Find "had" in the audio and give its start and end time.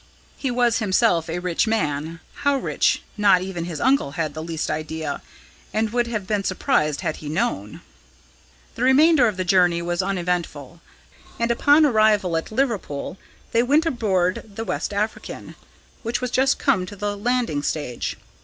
4.13-4.33, 7.01-7.17, 16.17-16.31